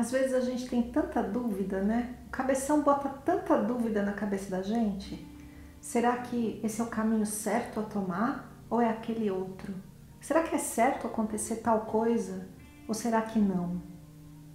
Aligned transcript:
Às 0.00 0.10
vezes 0.10 0.32
a 0.32 0.40
gente 0.40 0.66
tem 0.66 0.80
tanta 0.80 1.22
dúvida, 1.22 1.82
né? 1.82 2.14
O 2.28 2.30
cabeção 2.30 2.80
bota 2.80 3.06
tanta 3.06 3.58
dúvida 3.58 4.02
na 4.02 4.14
cabeça 4.14 4.50
da 4.50 4.62
gente. 4.62 5.28
Será 5.78 6.16
que 6.16 6.58
esse 6.64 6.80
é 6.80 6.84
o 6.84 6.86
caminho 6.86 7.26
certo 7.26 7.80
a 7.80 7.82
tomar 7.82 8.50
ou 8.70 8.80
é 8.80 8.88
aquele 8.88 9.30
outro? 9.30 9.74
Será 10.18 10.42
que 10.42 10.54
é 10.54 10.58
certo 10.58 11.06
acontecer 11.06 11.56
tal 11.56 11.82
coisa 11.82 12.48
ou 12.88 12.94
será 12.94 13.20
que 13.20 13.38
não? 13.38 13.82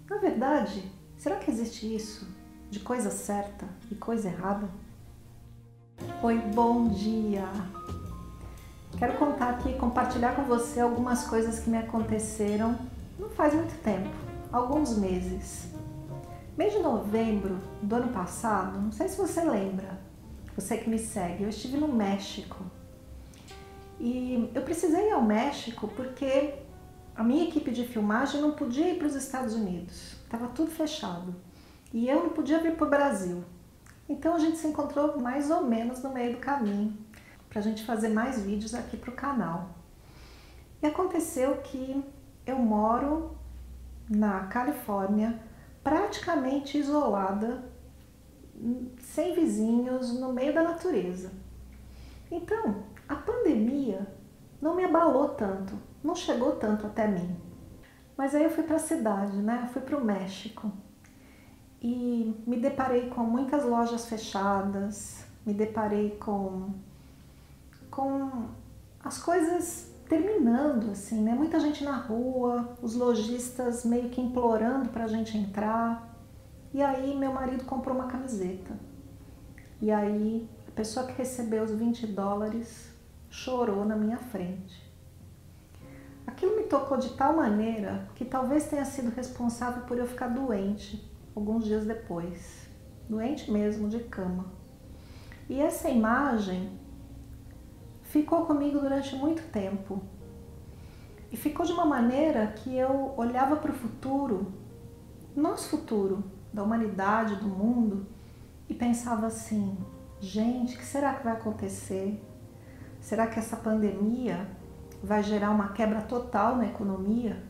Na 0.09 0.17
verdade, 0.17 0.91
será 1.15 1.35
que 1.35 1.51
existe 1.51 1.95
isso 1.95 2.27
de 2.71 2.79
coisa 2.79 3.12
certa 3.12 3.67
e 3.91 3.93
coisa 3.93 4.27
errada? 4.27 4.67
Oi, 6.23 6.39
bom 6.55 6.87
dia! 6.87 7.48
Quero 8.98 9.15
contar 9.20 9.51
aqui, 9.51 9.77
compartilhar 9.77 10.35
com 10.35 10.45
você 10.45 10.79
algumas 10.79 11.27
coisas 11.27 11.59
que 11.59 11.70
me 11.70 11.77
aconteceram 11.77 12.75
não 13.20 13.29
faz 13.29 13.53
muito 13.53 13.79
tempo, 13.84 14.09
alguns 14.55 14.97
meses. 14.97 15.67
Mês 16.57 16.71
de 16.71 16.79
novembro 16.79 17.59
do 17.81 17.95
ano 17.95 18.13
passado, 18.13 18.79
não 18.79 18.91
sei 18.91 19.09
se 19.09 19.17
você 19.17 19.43
lembra, 19.43 19.99
você 20.55 20.77
que 20.77 20.89
me 20.89 20.97
segue, 20.97 21.43
eu 21.43 21.49
estive 21.49 21.75
no 21.75 21.89
México. 21.89 22.63
E 23.99 24.49
eu 24.55 24.62
precisei 24.62 25.09
ir 25.09 25.12
ao 25.12 25.21
México 25.21 25.89
porque 25.89 26.55
a 27.13 27.23
minha 27.23 27.43
equipe 27.43 27.70
de 27.71 27.85
filmagem 27.85 28.39
não 28.39 28.51
podia 28.51 28.89
ir 28.89 28.97
para 28.97 29.07
os 29.07 29.15
Estados 29.15 29.53
Unidos, 29.53 30.13
estava 30.23 30.47
tudo 30.47 30.71
fechado. 30.71 31.35
E 31.93 32.07
eu 32.07 32.23
não 32.23 32.29
podia 32.29 32.59
vir 32.59 32.77
para 32.77 32.87
o 32.87 32.90
Brasil. 32.90 33.43
Então 34.07 34.35
a 34.35 34.40
gente 34.40 34.57
se 34.57 34.67
encontrou 34.67 35.19
mais 35.19 35.51
ou 35.51 35.65
menos 35.65 36.01
no 36.01 36.13
meio 36.13 36.34
do 36.34 36.40
caminho 36.40 36.97
para 37.49 37.59
a 37.59 37.62
gente 37.62 37.84
fazer 37.84 38.09
mais 38.09 38.41
vídeos 38.41 38.73
aqui 38.73 38.95
para 38.95 39.12
o 39.12 39.15
canal. 39.15 39.71
E 40.81 40.87
aconteceu 40.87 41.57
que 41.57 42.01
eu 42.45 42.57
moro 42.57 43.34
na 44.09 44.48
Califórnia, 44.48 45.39
praticamente 45.84 46.77
isolada, 46.77 47.63
sem 48.99 49.35
vizinhos, 49.35 50.20
no 50.20 50.31
meio 50.31 50.53
da 50.53 50.63
natureza. 50.63 51.31
Então, 52.31 52.84
a 53.07 53.15
pandemia 53.15 54.07
não 54.62 54.75
me 54.75 54.84
abalou 54.84 55.29
tanto, 55.29 55.77
não 56.03 56.15
chegou 56.15 56.53
tanto 56.53 56.87
até 56.87 57.07
mim. 57.07 57.35
Mas 58.17 58.34
aí 58.34 58.43
eu 58.43 58.49
fui 58.49 58.63
para 58.63 58.77
a 58.77 58.79
cidade, 58.79 59.37
né? 59.37 59.63
Eu 59.63 59.73
fui 59.73 59.81
para 59.81 59.97
o 59.97 60.03
México 60.03 60.71
e 61.81 62.34
me 62.47 62.57
deparei 62.57 63.09
com 63.09 63.21
muitas 63.21 63.65
lojas 63.65 64.07
fechadas, 64.07 65.25
me 65.45 65.53
deparei 65.53 66.12
com 66.12 66.73
com 67.91 68.50
as 69.03 69.17
coisas 69.22 69.94
terminando, 70.07 70.91
assim, 70.91 71.22
né? 71.22 71.34
Muita 71.34 71.59
gente 71.59 71.84
na 71.84 71.95
rua, 71.97 72.75
os 72.81 72.95
lojistas 72.95 73.84
meio 73.84 74.09
que 74.09 74.22
implorando 74.22 74.89
para 74.89 75.06
a 75.06 75.07
gente 75.07 75.38
entrar. 75.38 76.16
E 76.73 76.81
aí 76.81 77.16
meu 77.17 77.34
marido 77.34 77.66
comprou 77.66 77.95
uma 77.95 78.07
camiseta. 78.07 78.78
E 79.81 79.91
aí 79.91 80.50
a 80.67 80.72
pessoa 80.72 81.06
que 81.06 81.13
recebeu 81.13 81.63
os 81.63 81.72
20 81.72 82.07
dólares 82.07 82.94
chorou 83.29 83.85
na 83.85 83.96
minha 83.96 84.18
frente. 84.18 84.84
Aquilo 86.25 86.56
me 86.56 86.63
tocou 86.63 86.97
de 86.97 87.09
tal 87.12 87.35
maneira 87.35 88.07
que 88.16 88.25
talvez 88.25 88.68
tenha 88.68 88.85
sido 88.85 89.13
responsável 89.16 89.84
por 89.84 89.97
eu 89.97 90.07
ficar 90.07 90.28
doente 90.28 91.09
alguns 91.35 91.66
dias 91.66 91.85
depois. 91.85 92.68
Doente 93.07 93.51
mesmo, 93.51 93.88
de 93.88 94.00
cama. 94.00 94.46
E 95.47 95.62
essa 95.62 95.90
imagem 95.90 96.80
ficou 98.16 98.46
comigo 98.46 98.80
durante 98.80 99.14
muito 99.14 99.44
tempo. 99.52 100.02
E 101.30 101.36
ficou 101.36 101.66
de 101.66 101.74
uma 101.74 101.84
maneira 101.84 102.48
que 102.48 102.74
eu 102.74 103.14
olhava 103.18 103.58
para 103.58 103.72
o 103.72 103.76
futuro, 103.76 104.53
nosso 105.36 105.68
futuro, 105.68 106.24
da 106.54 106.64
humanidade, 106.64 107.36
do 107.36 107.50
mundo, 107.50 108.08
e 108.70 108.74
pensava 108.74 109.28
assim: 109.28 109.78
gente, 110.22 110.75
o 110.75 110.80
que 110.80 110.86
será 110.86 111.14
que 111.16 111.25
vai 111.25 111.34
acontecer? 111.34 112.24
Será 113.02 113.28
que 113.28 113.38
essa 113.38 113.58
pandemia 113.58 114.48
vai 115.04 115.22
gerar 115.22 115.52
uma 115.52 115.74
quebra 115.74 116.02
total 116.02 116.56
na 116.56 116.68
economia? 116.68 117.44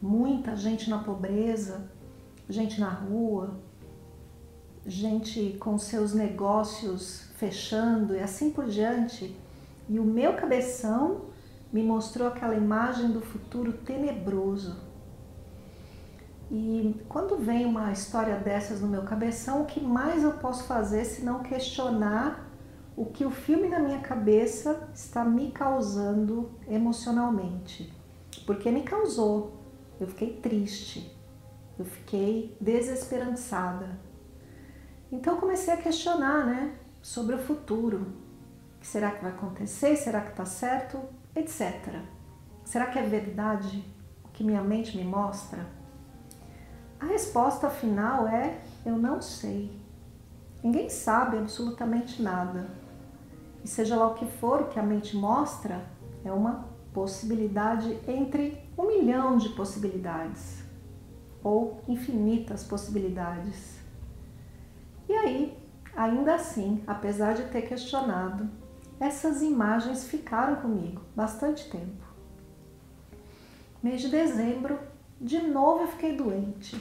Muita 0.00 0.56
gente 0.56 0.88
na 0.88 1.00
pobreza, 1.00 1.90
gente 2.48 2.80
na 2.80 2.88
rua, 2.88 3.60
gente 4.86 5.58
com 5.60 5.76
seus 5.76 6.14
negócios 6.14 7.28
fechando 7.36 8.14
e 8.14 8.20
assim 8.20 8.50
por 8.50 8.64
diante. 8.64 9.44
E 9.88 9.98
o 9.98 10.04
meu 10.04 10.34
cabeção 10.34 11.26
me 11.72 11.82
mostrou 11.82 12.28
aquela 12.28 12.54
imagem 12.54 13.10
do 13.10 13.20
futuro 13.20 13.72
tenebroso. 13.72 14.76
E 16.50 16.94
quando 17.08 17.36
vem 17.36 17.66
uma 17.66 17.92
história 17.92 18.36
dessas 18.36 18.80
no 18.80 18.88
meu 18.88 19.02
cabeção, 19.02 19.62
o 19.62 19.66
que 19.66 19.80
mais 19.80 20.22
eu 20.22 20.32
posso 20.34 20.64
fazer 20.64 21.04
se 21.04 21.24
não 21.24 21.42
questionar 21.42 22.46
o 22.96 23.04
que 23.04 23.24
o 23.24 23.30
filme 23.30 23.68
na 23.68 23.78
minha 23.78 23.98
cabeça 24.00 24.88
está 24.94 25.24
me 25.24 25.50
causando 25.50 26.50
emocionalmente? 26.68 27.92
Porque 28.46 28.70
me 28.70 28.82
causou. 28.82 29.60
Eu 30.00 30.06
fiquei 30.06 30.34
triste, 30.34 31.14
eu 31.78 31.84
fiquei 31.84 32.56
desesperançada. 32.60 33.98
Então 35.10 35.36
comecei 35.36 35.74
a 35.74 35.76
questionar, 35.76 36.46
né, 36.46 36.74
sobre 37.02 37.34
o 37.34 37.38
futuro 37.38 38.25
será 38.86 39.10
que 39.10 39.22
vai 39.22 39.32
acontecer? 39.32 39.96
Será 39.96 40.20
que 40.20 40.30
está 40.30 40.44
certo? 40.44 41.00
Etc. 41.34 42.00
Será 42.64 42.86
que 42.86 42.98
é 42.98 43.02
verdade 43.02 43.84
o 44.24 44.28
que 44.28 44.44
minha 44.44 44.62
mente 44.62 44.96
me 44.96 45.04
mostra? 45.04 45.66
A 47.00 47.06
resposta 47.06 47.68
final 47.68 48.28
é: 48.28 48.60
eu 48.84 48.96
não 48.96 49.20
sei. 49.20 49.76
Ninguém 50.62 50.88
sabe 50.88 51.36
absolutamente 51.36 52.22
nada. 52.22 52.68
E 53.64 53.68
seja 53.68 53.96
lá 53.96 54.06
o 54.06 54.14
que 54.14 54.26
for 54.26 54.62
o 54.62 54.68
que 54.68 54.78
a 54.78 54.82
mente 54.82 55.16
mostra, 55.16 55.84
é 56.24 56.30
uma 56.30 56.68
possibilidade 56.94 57.98
entre 58.06 58.56
um 58.78 58.86
milhão 58.86 59.36
de 59.36 59.48
possibilidades 59.50 60.64
ou 61.42 61.82
infinitas 61.88 62.62
possibilidades. 62.62 63.78
E 65.08 65.12
aí, 65.12 65.58
ainda 65.94 66.36
assim, 66.36 66.82
apesar 66.86 67.34
de 67.34 67.44
ter 67.44 67.62
questionado, 67.62 68.48
essas 68.98 69.42
imagens 69.42 70.04
ficaram 70.04 70.56
comigo 70.56 71.02
bastante 71.14 71.68
tempo. 71.70 72.04
Mês 73.82 74.00
de 74.00 74.08
dezembro, 74.08 74.78
de 75.20 75.40
novo 75.42 75.82
eu 75.82 75.88
fiquei 75.88 76.16
doente. 76.16 76.80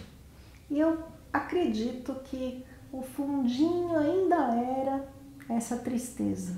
E 0.70 0.80
eu 0.80 1.04
acredito 1.32 2.16
que 2.24 2.66
o 2.92 3.02
fundinho 3.02 3.98
ainda 3.98 4.38
era 4.56 5.08
essa 5.50 5.78
tristeza. 5.78 6.58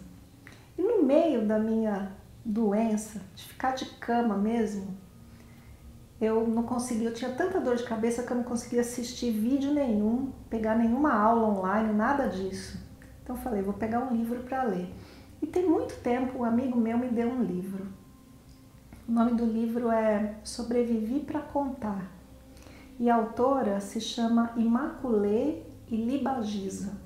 E 0.78 0.82
no 0.82 1.04
meio 1.04 1.46
da 1.46 1.58
minha 1.58 2.12
doença, 2.46 3.22
de 3.36 3.44
ficar 3.44 3.74
de 3.74 3.86
cama 3.98 4.38
mesmo, 4.38 4.96
eu 6.22 6.48
não 6.48 6.64
conseguia, 6.64 7.10
eu 7.10 7.14
tinha 7.14 7.32
tanta 7.32 7.60
dor 7.60 7.76
de 7.76 7.84
cabeça 7.84 8.24
que 8.24 8.32
eu 8.32 8.38
não 8.38 8.44
conseguia 8.44 8.82
assistir 8.82 9.32
vídeo 9.32 9.74
nenhum, 9.74 10.32
pegar 10.50 10.76
nenhuma 10.76 11.14
aula 11.14 11.48
online, 11.48 11.94
nada 11.94 12.28
disso. 12.28 12.80
Então 13.22 13.36
eu 13.36 13.42
falei, 13.42 13.62
vou 13.62 13.74
pegar 13.74 14.00
um 14.00 14.16
livro 14.16 14.40
para 14.44 14.64
ler. 14.64 14.94
E 15.42 15.48
tem 15.48 15.68
muito 15.68 15.96
tempo 16.02 16.40
um 16.40 16.44
amigo 16.44 16.80
meu 16.80 16.98
me 16.98 17.10
deu 17.10 17.30
um 17.30 17.44
livro. 17.44 17.86
O 19.08 19.12
nome 19.12 19.34
do 19.34 19.46
livro 19.46 19.90
é 19.90 20.36
Sobrevivi 20.44 21.20
para 21.22 21.40
Contar. 21.40 22.12
E 23.00 23.10
a 23.10 23.16
autora 23.16 23.80
se 23.80 24.02
chama 24.02 24.52
Imaculée 24.58 25.64
Ilibagiza. 25.90 26.98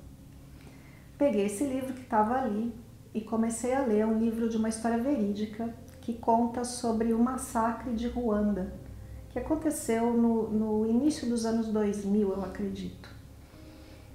Peguei 1.16 1.46
esse 1.46 1.64
livro 1.64 1.92
que 1.92 2.00
estava 2.00 2.40
ali 2.40 2.74
e 3.14 3.20
comecei 3.20 3.74
a 3.74 3.84
ler 3.84 4.06
um 4.06 4.18
livro 4.18 4.48
de 4.48 4.56
uma 4.56 4.68
história 4.68 4.98
verídica 4.98 5.72
que 6.00 6.14
conta 6.14 6.64
sobre 6.64 7.12
o 7.12 7.18
massacre 7.18 7.92
de 7.94 8.08
Ruanda, 8.08 8.72
que 9.30 9.38
aconteceu 9.38 10.12
no, 10.12 10.50
no 10.50 10.86
início 10.86 11.28
dos 11.28 11.46
anos 11.46 11.68
2000, 11.68 12.32
eu 12.32 12.42
acredito. 12.42 13.08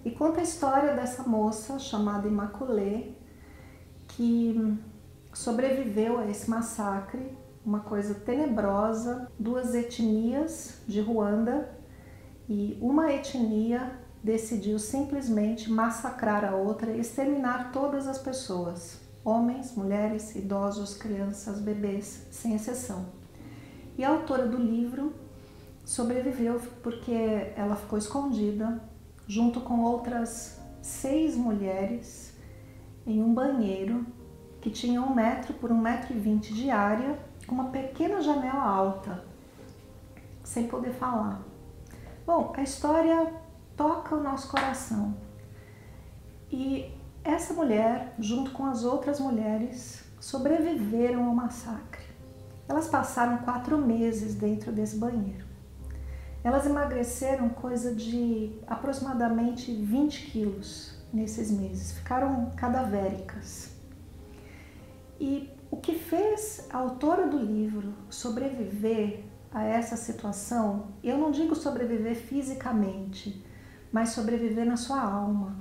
E 0.04 0.12
conta 0.12 0.42
a 0.42 0.44
história 0.44 0.94
dessa 0.94 1.24
moça 1.24 1.80
chamada 1.80 2.28
Imaculée, 2.28 3.17
que 4.18 4.76
sobreviveu 5.32 6.18
a 6.18 6.28
esse 6.28 6.50
massacre, 6.50 7.38
uma 7.64 7.82
coisa 7.82 8.16
tenebrosa, 8.16 9.32
duas 9.38 9.76
etnias 9.76 10.82
de 10.88 11.00
Ruanda 11.00 11.70
e 12.50 12.80
uma 12.82 13.14
etnia 13.14 13.92
decidiu 14.24 14.80
simplesmente 14.80 15.70
massacrar 15.70 16.44
a 16.44 16.56
outra 16.56 16.92
e 16.92 17.00
exterminar 17.00 17.72
todas 17.72 18.08
as 18.08 18.18
pessoas, 18.18 19.00
homens, 19.24 19.76
mulheres, 19.76 20.36
idosos, 20.36 20.98
crianças, 20.98 21.60
bebês, 21.60 22.26
sem 22.32 22.56
exceção. 22.56 23.06
E 24.00 24.04
a 24.04 24.10
autora 24.10 24.48
do 24.48 24.58
livro 24.58 25.14
sobreviveu 25.86 26.60
porque 26.82 27.54
ela 27.56 27.76
ficou 27.76 28.00
escondida 28.00 28.82
junto 29.28 29.62
com 29.62 29.84
outras 29.84 30.60
seis 30.82 31.36
mulheres 31.36 32.36
em 33.08 33.24
um 33.24 33.34
banheiro 33.34 34.06
que 34.60 34.70
tinha 34.70 35.02
um 35.02 35.16
metro 35.16 35.54
por 35.54 35.72
um 35.72 35.80
metro 35.80 36.14
e 36.14 36.20
vinte 36.20 36.54
de 36.54 36.70
área, 36.70 37.18
com 37.48 37.56
uma 37.56 37.70
pequena 37.70 38.22
janela 38.22 38.62
alta, 38.62 39.24
sem 40.44 40.68
poder 40.68 40.92
falar. 40.92 41.42
Bom, 42.26 42.52
a 42.58 42.62
história 42.62 43.34
toca 43.78 44.14
o 44.14 44.22
nosso 44.22 44.50
coração. 44.50 45.16
E 46.52 46.92
essa 47.24 47.54
mulher, 47.54 48.14
junto 48.20 48.52
com 48.52 48.66
as 48.66 48.84
outras 48.84 49.22
mulheres, 49.22 50.04
sobreviveram 50.20 51.26
ao 51.26 51.34
massacre. 51.34 52.04
Elas 52.68 52.90
passaram 52.90 53.38
quatro 53.38 53.78
meses 53.78 54.36
dentro 54.36 54.74
desse 54.74 54.98
banheiro. 54.98 55.46
Elas 56.44 56.66
emagreceram 56.66 57.48
coisa 57.48 57.96
de 57.96 58.60
aproximadamente 58.68 59.72
20 59.72 60.32
quilos 60.32 60.97
nesses 61.12 61.52
meses, 61.52 61.94
ficaram 61.94 62.52
cadavéricas. 62.56 63.72
E 65.20 65.50
o 65.72 65.78
que 65.78 65.96
fez 65.96 66.68
a 66.70 66.78
autora 66.78 67.28
do 67.28 67.38
livro 67.38 67.94
sobreviver 68.10 69.24
a 69.52 69.64
essa 69.64 69.96
situação, 69.96 70.88
eu 71.04 71.18
não 71.18 71.32
digo 71.32 71.56
sobreviver 71.56 72.16
fisicamente, 72.16 73.44
mas 73.92 74.10
sobreviver 74.10 74.66
na 74.66 74.78
sua 74.78 75.02
alma, 75.02 75.56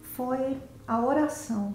foi 0.00 0.60
a 0.86 1.00
oração. 1.00 1.74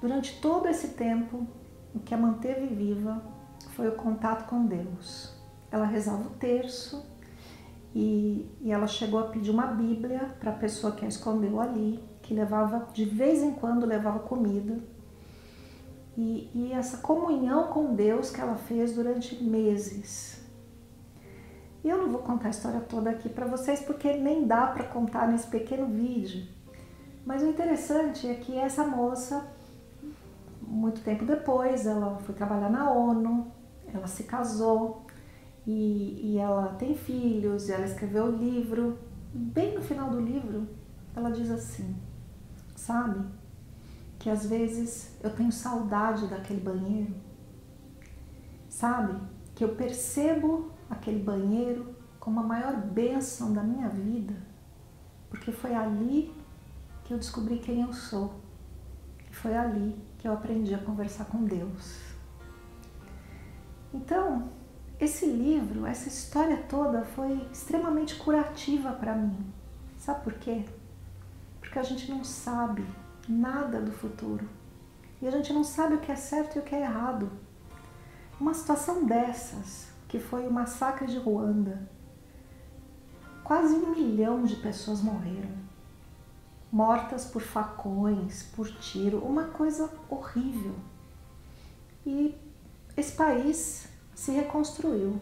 Durante 0.00 0.40
todo 0.40 0.68
esse 0.68 0.88
tempo, 0.88 1.46
o 1.94 1.98
que 1.98 2.14
a 2.14 2.18
manteve 2.18 2.66
viva 2.66 3.22
foi 3.70 3.88
o 3.88 3.96
contato 3.96 4.48
com 4.48 4.66
Deus. 4.66 5.34
Ela 5.70 5.86
rezava 5.86 6.22
o 6.22 6.30
terço 6.30 7.04
e, 7.98 8.46
e 8.60 8.70
ela 8.70 8.86
chegou 8.86 9.18
a 9.18 9.28
pedir 9.28 9.50
uma 9.50 9.68
Bíblia 9.68 10.36
para 10.38 10.50
a 10.50 10.54
pessoa 10.54 10.92
que 10.92 11.02
a 11.02 11.08
escondeu 11.08 11.58
ali, 11.58 11.98
que 12.20 12.34
levava, 12.34 12.86
de 12.92 13.06
vez 13.06 13.42
em 13.42 13.52
quando, 13.52 13.86
levava 13.86 14.18
comida. 14.18 14.78
E, 16.14 16.50
e 16.54 16.72
essa 16.74 16.98
comunhão 16.98 17.68
com 17.68 17.94
Deus 17.94 18.30
que 18.30 18.38
ela 18.38 18.56
fez 18.56 18.94
durante 18.94 19.42
meses. 19.42 20.44
Eu 21.82 21.96
não 21.96 22.10
vou 22.10 22.20
contar 22.20 22.48
a 22.48 22.50
história 22.50 22.80
toda 22.80 23.08
aqui 23.08 23.30
para 23.30 23.46
vocês 23.46 23.80
porque 23.80 24.12
nem 24.12 24.46
dá 24.46 24.66
para 24.66 24.84
contar 24.84 25.26
nesse 25.28 25.46
pequeno 25.46 25.86
vídeo. 25.86 26.46
Mas 27.24 27.42
o 27.42 27.46
interessante 27.46 28.28
é 28.28 28.34
que 28.34 28.58
essa 28.58 28.86
moça, 28.86 29.42
muito 30.60 31.00
tempo 31.00 31.24
depois, 31.24 31.86
ela 31.86 32.18
foi 32.18 32.34
trabalhar 32.34 32.68
na 32.68 32.90
ONU, 32.90 33.50
ela 33.90 34.06
se 34.06 34.24
casou 34.24 35.05
e, 35.66 36.32
e 36.32 36.38
ela 36.38 36.74
tem 36.74 36.94
filhos, 36.94 37.68
e 37.68 37.72
ela 37.72 37.84
escreveu 37.84 38.26
o 38.26 38.36
livro. 38.36 38.98
Bem 39.34 39.74
no 39.74 39.82
final 39.82 40.10
do 40.10 40.20
livro, 40.20 40.66
ela 41.14 41.30
diz 41.30 41.50
assim: 41.50 41.96
sabe? 42.74 43.26
Que 44.18 44.30
às 44.30 44.46
vezes 44.46 45.18
eu 45.22 45.30
tenho 45.30 45.50
saudade 45.50 46.26
daquele 46.28 46.60
banheiro, 46.60 47.14
sabe? 48.68 49.20
Que 49.54 49.64
eu 49.64 49.74
percebo 49.74 50.70
aquele 50.88 51.22
banheiro 51.22 51.94
como 52.20 52.40
a 52.40 52.42
maior 52.42 52.76
bênção 52.76 53.52
da 53.52 53.62
minha 53.62 53.88
vida, 53.88 54.34
porque 55.28 55.52
foi 55.52 55.74
ali 55.74 56.32
que 57.04 57.12
eu 57.12 57.18
descobri 57.18 57.58
quem 57.58 57.82
eu 57.82 57.92
sou. 57.92 58.34
E 59.30 59.34
foi 59.34 59.54
ali 59.54 59.96
que 60.18 60.26
eu 60.26 60.32
aprendi 60.32 60.74
a 60.74 60.78
conversar 60.78 61.26
com 61.26 61.44
Deus. 61.44 62.00
Então, 63.92 64.48
esse 64.98 65.26
livro, 65.26 65.84
essa 65.84 66.08
história 66.08 66.56
toda 66.68 67.04
foi 67.04 67.46
extremamente 67.52 68.14
curativa 68.16 68.92
para 68.92 69.14
mim. 69.14 69.52
Sabe 69.98 70.24
por 70.24 70.32
quê? 70.34 70.64
Porque 71.60 71.78
a 71.78 71.82
gente 71.82 72.10
não 72.10 72.24
sabe 72.24 72.84
nada 73.28 73.80
do 73.80 73.92
futuro. 73.92 74.48
E 75.20 75.28
a 75.28 75.30
gente 75.30 75.52
não 75.52 75.64
sabe 75.64 75.94
o 75.94 76.00
que 76.00 76.10
é 76.10 76.16
certo 76.16 76.56
e 76.56 76.58
o 76.60 76.62
que 76.62 76.74
é 76.74 76.80
errado. 76.80 77.30
Uma 78.40 78.54
situação 78.54 79.04
dessas, 79.04 79.88
que 80.08 80.18
foi 80.18 80.46
o 80.46 80.52
massacre 80.52 81.06
de 81.06 81.18
Ruanda, 81.18 81.88
quase 83.44 83.74
um 83.74 83.90
milhão 83.90 84.44
de 84.44 84.56
pessoas 84.56 85.02
morreram. 85.02 85.56
Mortas 86.72 87.24
por 87.24 87.42
facões, 87.42 88.44
por 88.54 88.68
tiro, 88.68 89.18
uma 89.18 89.44
coisa 89.44 89.90
horrível. 90.08 90.74
E 92.04 92.34
esse 92.96 93.12
país 93.12 93.88
se 94.16 94.32
reconstruiu 94.32 95.20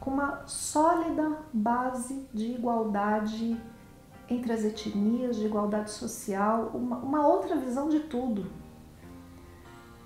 com 0.00 0.10
uma 0.10 0.46
sólida 0.46 1.38
base 1.52 2.28
de 2.34 2.52
igualdade 2.52 3.58
entre 4.28 4.52
as 4.52 4.64
etnias, 4.64 5.36
de 5.36 5.46
igualdade 5.46 5.90
social, 5.90 6.72
uma, 6.74 6.96
uma 6.96 7.26
outra 7.26 7.56
visão 7.56 7.88
de 7.88 8.00
tudo. 8.00 8.50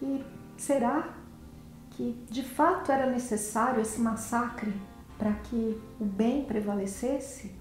E 0.02 0.23
será 0.56 1.14
que 1.90 2.12
de 2.31 2.44
fato 2.44 2.93
era 2.93 3.11
necessário 3.11 3.81
esse 3.81 4.00
massacre 4.00 4.73
para 5.17 5.32
que 5.32 5.81
o 5.99 6.05
bem 6.05 6.44
prevalecesse? 6.44 7.56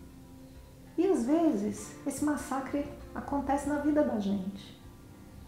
E 0.97 1.07
às 1.07 1.25
vezes 1.25 1.95
esse 2.05 2.23
massacre 2.25 2.85
acontece 3.15 3.69
na 3.69 3.79
vida 3.79 4.03
da 4.03 4.19
gente. 4.19 4.77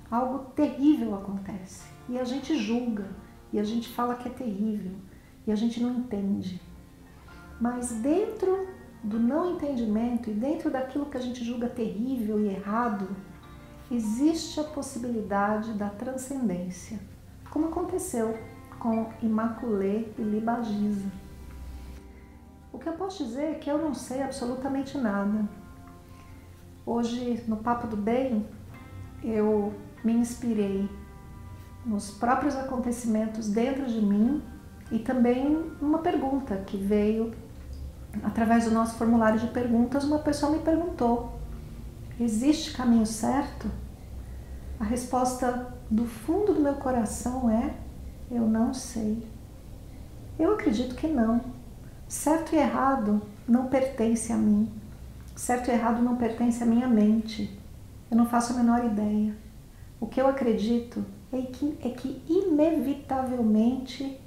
Algo 0.10 0.52
terrível 0.56 1.16
acontece 1.16 1.86
e 2.08 2.18
a 2.18 2.24
gente 2.24 2.58
julga 2.58 3.06
e 3.52 3.60
a 3.60 3.64
gente 3.64 3.90
fala 3.90 4.16
que 4.16 4.28
é 4.28 4.32
terrível 4.32 4.94
e 5.46 5.52
a 5.52 5.56
gente 5.56 5.82
não 5.82 5.92
entende. 5.92 6.62
Mas 7.60 7.92
dentro 7.92 8.68
do 9.04 9.20
não 9.20 9.54
entendimento 9.54 10.30
e 10.30 10.34
dentro 10.34 10.70
daquilo 10.70 11.06
que 11.06 11.18
a 11.18 11.22
gente 11.22 11.44
julga 11.44 11.68
terrível 11.68 12.40
e 12.40 12.50
errado, 12.50 13.08
existe 13.92 14.60
a 14.60 14.64
possibilidade 14.64 15.74
da 15.74 15.90
transcendência, 15.90 17.00
como 17.50 17.68
aconteceu 17.68 18.38
com 18.78 19.12
Imaculée 19.22 20.14
e 20.18 20.22
Libagiza. 20.22 21.10
O 22.72 22.78
que 22.78 22.88
eu 22.88 22.94
posso 22.94 23.26
dizer 23.26 23.44
é 23.44 23.54
que 23.56 23.70
eu 23.70 23.78
não 23.78 23.94
sei 23.94 24.22
absolutamente 24.22 24.98
nada. 24.98 25.50
Hoje, 26.86 27.44
no 27.48 27.58
Papo 27.58 27.88
do 27.88 27.98
Bem, 27.98 28.46
eu 29.24 29.74
me 30.04 30.14
inspirei 30.14 30.90
nos 31.86 32.12
próprios 32.12 32.56
acontecimentos 32.56 33.48
dentro 33.48 33.86
de 33.86 34.02
mim 34.02 34.42
e 34.92 35.00
também 35.00 35.72
uma 35.82 36.00
pergunta 36.00 36.58
que 36.58 36.78
veio 36.78 37.34
através 38.24 38.66
do 38.66 38.72
nosso 38.72 38.96
formulário 38.96 39.40
de 39.40 39.48
perguntas. 39.48 40.04
Uma 40.04 40.20
pessoa 40.20 40.52
me 40.52 40.60
perguntou: 40.60 41.40
existe 42.20 42.74
caminho 42.74 43.06
certo? 43.06 43.70
A 44.80 44.84
resposta 44.84 45.74
do 45.90 46.06
fundo 46.06 46.54
do 46.54 46.62
meu 46.62 46.76
coração 46.76 47.50
é: 47.50 47.74
eu 48.32 48.48
não 48.48 48.74
sei. 48.74 49.28
Eu 50.38 50.54
acredito 50.54 50.96
que 50.96 51.08
não. 51.08 51.42
Certo 52.08 52.56
e 52.56 52.58
errado 52.58 53.22
não 53.48 53.68
pertence 53.68 54.32
a 54.32 54.38
mim. 54.38 54.72
Certo 55.36 55.70
e 55.70 55.72
errado 55.72 56.02
não 56.02 56.16
pertence 56.16 56.64
à 56.64 56.66
minha 56.66 56.88
mente. 56.88 57.60
Eu 58.10 58.18
não 58.18 58.26
faço 58.26 58.54
a 58.54 58.56
menor 58.56 58.84
ideia. 58.84 59.36
O 60.00 60.08
que 60.08 60.20
eu 60.20 60.28
acredito 60.28 61.06
é 61.32 61.42
que, 61.42 61.78
é 61.82 61.90
que 61.90 62.22
inevitavelmente 62.28 64.20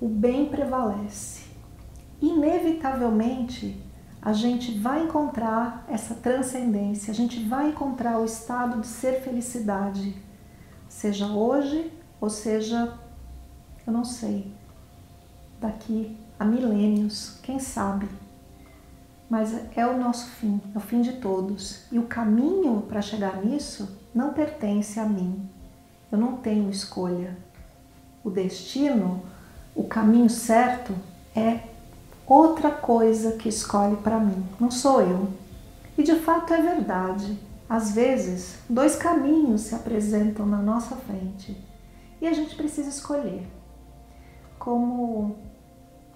o 0.00 0.08
bem 0.08 0.46
prevalece. 0.46 1.50
Inevitavelmente 2.20 3.82
a 4.22 4.32
gente 4.32 4.78
vai 4.78 5.04
encontrar 5.04 5.84
essa 5.88 6.14
transcendência, 6.14 7.10
a 7.10 7.14
gente 7.14 7.42
vai 7.44 7.70
encontrar 7.70 8.18
o 8.18 8.24
estado 8.24 8.80
de 8.80 8.86
ser 8.86 9.22
felicidade, 9.22 10.14
seja 10.88 11.26
hoje 11.26 11.90
ou 12.20 12.28
seja, 12.28 12.98
eu 13.86 13.92
não 13.92 14.04
sei, 14.04 14.52
daqui 15.58 16.16
a 16.38 16.44
milênios, 16.44 17.38
quem 17.42 17.58
sabe. 17.58 18.06
Mas 19.28 19.54
é 19.76 19.86
o 19.86 19.96
nosso 19.96 20.28
fim, 20.32 20.60
é 20.74 20.76
o 20.76 20.80
fim 20.80 21.00
de 21.00 21.12
todos. 21.14 21.84
E 21.90 21.98
o 21.98 22.06
caminho 22.06 22.82
para 22.82 23.00
chegar 23.00 23.42
nisso 23.42 23.96
não 24.14 24.34
pertence 24.34 24.98
a 24.98 25.06
mim, 25.06 25.48
eu 26.10 26.18
não 26.18 26.36
tenho 26.36 26.70
escolha. 26.70 27.36
O 28.22 28.30
destino, 28.30 29.22
o 29.74 29.84
caminho 29.84 30.28
certo 30.28 30.94
é 31.34 31.60
outra 32.26 32.70
coisa 32.70 33.32
que 33.32 33.48
escolhe 33.48 33.96
para 33.96 34.20
mim, 34.20 34.44
não 34.58 34.70
sou 34.70 35.00
eu. 35.02 35.28
E 35.96 36.02
de 36.02 36.16
fato 36.16 36.52
é 36.52 36.60
verdade. 36.60 37.38
Às 37.68 37.92
vezes, 37.92 38.58
dois 38.68 38.96
caminhos 38.96 39.62
se 39.62 39.74
apresentam 39.74 40.44
na 40.44 40.58
nossa 40.58 40.96
frente 40.96 41.56
e 42.20 42.26
a 42.26 42.32
gente 42.32 42.56
precisa 42.56 42.88
escolher. 42.88 43.46
Como 44.58 45.36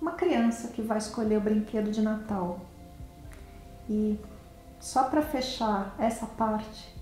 uma 0.01 0.13
criança 0.13 0.69
que 0.69 0.83
vai 0.83 0.99
escolher 0.99 1.39
o 1.39 1.41
brinquedo 1.41 1.91
de 1.91 2.03
Natal. 2.03 2.61
E 3.89 4.19
só 4.79 5.05
para 5.05 5.23
fechar 5.23 5.95
essa 5.99 6.27
parte, 6.27 6.95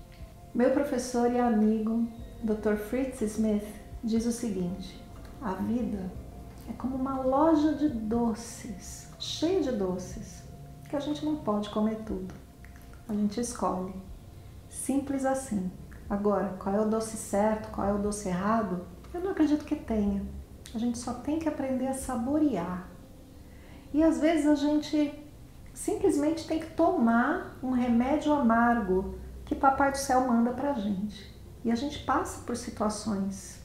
meu 0.53 0.71
professor 0.71 1.31
e 1.31 1.39
amigo, 1.39 2.07
Dr. 2.43 2.75
Fritz 2.75 3.21
Smith, 3.21 3.65
diz 4.03 4.25
o 4.25 4.31
seguinte: 4.33 5.01
a 5.41 5.53
vida 5.53 6.11
é 6.69 6.73
como 6.73 6.97
uma 6.97 7.21
loja 7.21 7.73
de 7.75 7.87
doces, 7.87 9.07
cheia 9.17 9.61
de 9.61 9.71
doces, 9.71 10.43
que 10.89 10.95
a 10.97 10.99
gente 10.99 11.23
não 11.23 11.37
pode 11.37 11.69
comer 11.69 11.99
tudo. 12.05 12.33
A 13.07 13.13
gente 13.13 13.39
escolhe. 13.39 13.95
Simples 14.67 15.23
assim. 15.23 15.71
Agora, 16.09 16.57
qual 16.59 16.75
é 16.75 16.81
o 16.81 16.89
doce 16.89 17.15
certo, 17.15 17.71
qual 17.71 17.87
é 17.87 17.93
o 17.93 17.99
doce 17.99 18.27
errado? 18.27 18.85
Eu 19.13 19.21
não 19.21 19.31
acredito 19.31 19.63
que 19.63 19.77
tenha. 19.77 20.21
A 20.75 20.77
gente 20.77 20.97
só 20.97 21.13
tem 21.13 21.39
que 21.39 21.47
aprender 21.47 21.87
a 21.87 21.93
saborear. 21.93 22.89
E 23.93 24.03
às 24.03 24.19
vezes 24.19 24.47
a 24.47 24.55
gente 24.55 25.17
simplesmente 25.73 26.45
tem 26.45 26.59
que 26.59 26.71
tomar 26.71 27.57
um 27.63 27.71
remédio 27.71 28.33
amargo 28.33 29.15
que 29.45 29.55
Papai 29.55 29.91
do 29.91 29.97
Céu 29.97 30.27
manda 30.27 30.51
pra 30.51 30.73
gente. 30.73 31.32
E 31.63 31.71
a 31.71 31.75
gente 31.75 32.03
passa 32.03 32.41
por 32.41 32.55
situações. 32.55 33.61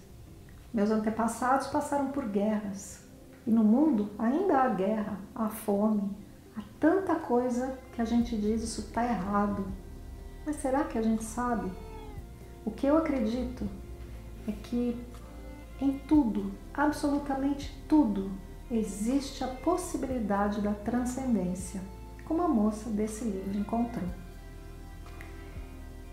Meus 0.72 0.90
antepassados 0.90 1.66
passaram 1.66 2.12
por 2.12 2.28
guerras. 2.28 3.02
E 3.46 3.50
no 3.50 3.64
mundo 3.64 4.10
ainda 4.18 4.58
há 4.58 4.68
guerra, 4.68 5.18
há 5.34 5.48
fome, 5.48 6.16
há 6.56 6.62
tanta 6.78 7.14
coisa 7.16 7.78
que 7.92 8.02
a 8.02 8.04
gente 8.04 8.36
diz 8.36 8.62
isso 8.62 8.82
está 8.82 9.04
errado. 9.04 9.66
Mas 10.44 10.56
será 10.56 10.84
que 10.84 10.98
a 10.98 11.02
gente 11.02 11.24
sabe? 11.24 11.72
O 12.64 12.70
que 12.70 12.86
eu 12.86 12.96
acredito 12.96 13.68
é 14.46 14.52
que 14.52 15.02
em 15.80 15.98
tudo, 15.98 16.52
absolutamente 16.74 17.72
tudo, 17.88 18.30
existe 18.70 19.42
a 19.42 19.48
possibilidade 19.48 20.60
da 20.60 20.72
transcendência, 20.72 21.80
como 22.26 22.42
a 22.42 22.48
moça 22.48 22.90
desse 22.90 23.24
livro 23.24 23.58
encontrou. 23.58 24.08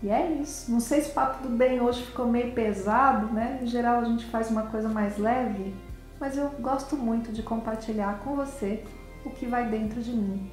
E 0.02 0.10
é 0.10 0.30
isso. 0.32 0.70
Não 0.70 0.80
sei 0.80 1.00
se 1.00 1.10
o 1.10 1.14
papo 1.14 1.42
do 1.42 1.48
bem 1.48 1.80
hoje 1.80 2.04
ficou 2.04 2.26
meio 2.26 2.52
pesado, 2.52 3.26
né? 3.32 3.60
Em 3.62 3.66
geral 3.66 4.00
a 4.00 4.04
gente 4.04 4.26
faz 4.26 4.50
uma 4.50 4.64
coisa 4.64 4.88
mais 4.88 5.18
leve, 5.18 5.74
mas 6.20 6.36
eu 6.36 6.48
gosto 6.60 6.96
muito 6.96 7.32
de 7.32 7.42
compartilhar 7.42 8.20
com 8.20 8.36
você 8.36 8.84
o 9.24 9.30
que 9.30 9.46
vai 9.46 9.68
dentro 9.68 10.00
de 10.02 10.12
mim. 10.12 10.50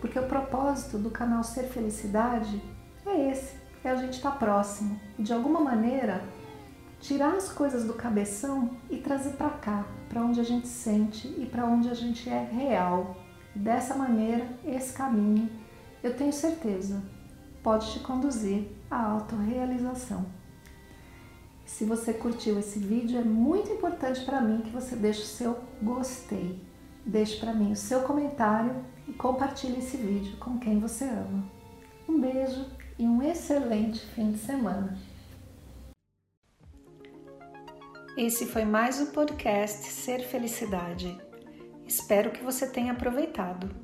Porque 0.00 0.18
o 0.18 0.26
propósito 0.26 0.98
do 0.98 1.10
canal 1.10 1.42
Ser 1.42 1.64
Felicidade 1.64 2.62
é 3.06 3.30
esse, 3.30 3.56
é 3.82 3.90
a 3.90 3.96
gente 3.96 4.14
estar 4.14 4.32
tá 4.32 4.36
próximo 4.36 5.00
de 5.18 5.32
alguma 5.32 5.60
maneira 5.60 6.22
tirar 7.00 7.34
as 7.34 7.50
coisas 7.50 7.84
do 7.84 7.92
cabeção 7.92 8.70
e 8.88 8.96
trazer 8.96 9.32
para 9.32 9.50
cá, 9.50 9.84
para 10.08 10.22
onde 10.22 10.40
a 10.40 10.44
gente 10.44 10.66
sente 10.66 11.28
e 11.38 11.44
para 11.44 11.66
onde 11.66 11.90
a 11.90 11.94
gente 11.94 12.28
é 12.30 12.48
real. 12.50 13.16
Dessa 13.54 13.94
maneira, 13.94 14.46
esse 14.64 14.92
caminho, 14.92 15.50
eu 16.02 16.16
tenho 16.16 16.32
certeza, 16.32 17.02
pode 17.64 17.90
te 17.92 18.00
conduzir 18.00 18.68
à 18.90 19.06
autorrealização. 19.06 20.26
Se 21.64 21.86
você 21.86 22.12
curtiu 22.12 22.58
esse 22.58 22.78
vídeo, 22.78 23.18
é 23.18 23.24
muito 23.24 23.72
importante 23.72 24.22
para 24.22 24.42
mim 24.42 24.60
que 24.60 24.70
você 24.70 24.94
deixe 24.94 25.22
o 25.22 25.24
seu 25.24 25.58
gostei. 25.82 26.62
Deixe 27.06 27.40
para 27.40 27.54
mim 27.54 27.72
o 27.72 27.76
seu 27.76 28.02
comentário 28.02 28.84
e 29.08 29.12
compartilhe 29.14 29.78
esse 29.78 29.96
vídeo 29.96 30.36
com 30.36 30.58
quem 30.58 30.78
você 30.78 31.04
ama. 31.04 31.42
Um 32.06 32.20
beijo 32.20 32.66
e 32.98 33.06
um 33.06 33.22
excelente 33.22 34.00
fim 34.08 34.32
de 34.32 34.38
semana. 34.38 34.98
Esse 38.16 38.46
foi 38.46 38.66
mais 38.66 39.00
o 39.00 39.06
podcast 39.06 39.86
Ser 39.86 40.20
Felicidade. 40.20 41.18
Espero 41.86 42.30
que 42.30 42.44
você 42.44 42.66
tenha 42.66 42.92
aproveitado. 42.92 43.83